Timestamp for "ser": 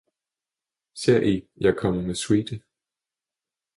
0.93-1.21